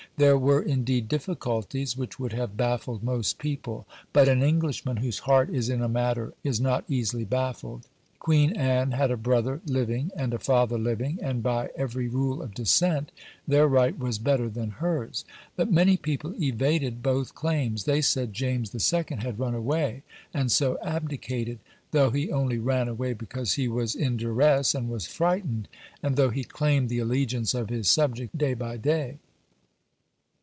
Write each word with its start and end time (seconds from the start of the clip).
There 0.17 0.37
were 0.37 0.61
indeed 0.61 1.07
difficulties 1.09 1.97
which 1.97 2.19
would 2.19 2.33
have 2.33 2.55
baffled 2.55 3.01
most 3.01 3.39
people; 3.39 3.87
but 4.13 4.29
an 4.29 4.43
Englishman 4.43 4.97
whose 4.97 5.19
heart 5.19 5.49
is 5.49 5.67
in 5.67 5.81
a 5.81 5.89
matter 5.89 6.33
is 6.43 6.61
not 6.61 6.83
easily 6.87 7.25
baffled. 7.25 7.87
Queen 8.19 8.55
Anne 8.55 8.91
had 8.91 9.09
a 9.09 9.17
brother 9.17 9.61
living 9.65 10.11
and 10.15 10.31
a 10.31 10.37
father 10.37 10.77
living, 10.77 11.17
and 11.23 11.41
by 11.41 11.71
every 11.75 12.07
rule 12.07 12.43
of 12.43 12.53
descent, 12.53 13.11
their 13.47 13.67
right 13.67 13.97
was 13.97 14.19
better 14.19 14.47
than 14.47 14.71
hers. 14.71 15.25
But 15.55 15.71
many 15.71 15.97
people 15.97 16.35
evaded 16.39 17.01
both 17.01 17.33
claims. 17.33 17.85
They 17.85 18.01
said 18.01 18.31
James 18.31 18.75
II. 18.93 19.05
had 19.17 19.39
"run 19.39 19.55
away," 19.55 20.03
and 20.35 20.51
so 20.51 20.77
abdicated, 20.83 21.57
though 21.91 22.11
he 22.11 22.31
only 22.31 22.59
ran 22.59 22.87
away 22.87 23.13
because 23.13 23.53
he 23.53 23.67
was 23.67 23.95
in 23.95 24.17
duresse 24.17 24.75
and 24.75 24.87
was 24.87 25.07
frightened, 25.07 25.67
and 26.03 26.15
though 26.15 26.29
he 26.29 26.43
claimed 26.43 26.89
the 26.89 26.99
allegiance 26.99 27.55
of 27.55 27.69
his 27.69 27.89
subjects 27.89 28.37
day 28.37 28.53
by 28.53 28.77
day. 28.77 29.17